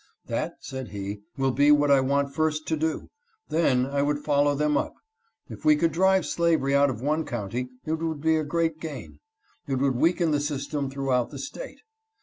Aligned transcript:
"That," 0.25 0.55
said 0.61 0.87
he," 0.87 1.19
will 1.37 1.51
be 1.51 1.71
what 1.71 1.91
I 1.91 1.99
want 1.99 2.33
first 2.33 2.65
to 2.69 2.75
do; 2.75 3.11
then 3.49 3.85
I 3.85 4.01
would 4.01 4.17
follow 4.17 4.55
them 4.55 4.75
up. 4.75 4.95
If 5.47 5.63
we 5.63 5.75
could 5.75 5.91
drive 5.91 6.25
slavery 6.25 6.73
out 6.73 6.89
of 6.89 7.01
one 7.03 7.23
county, 7.23 7.69
it 7.85 7.93
would 7.93 8.19
be 8.19 8.35
a 8.37 8.43
great 8.43 8.79
gain; 8.79 9.19
it 9.67 9.75
would 9.75 9.95
weaken 9.95 10.31
the 10.31 10.39
system 10.39 10.89
throughout 10.89 11.29
the 11.29 11.37
State." 11.37 11.81